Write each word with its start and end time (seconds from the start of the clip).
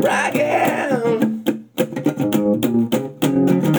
Rockin'. 0.00 1.44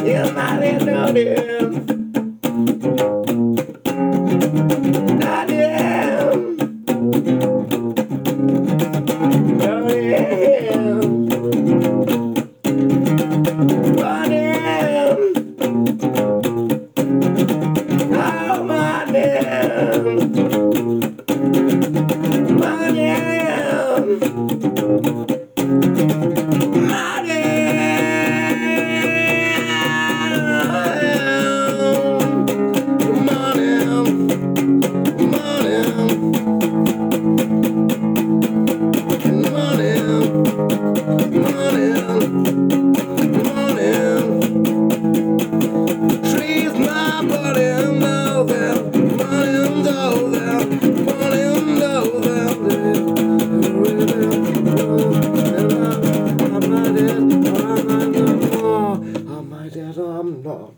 You 0.04 0.32
might 0.34 0.82
know 0.84 1.12
them. 1.14 1.69
Them. 10.80 11.30
Want 13.96 14.30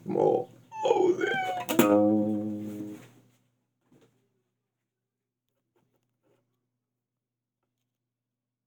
More. 0.06 0.48
Oh, 0.86 1.14
there. 1.14 2.41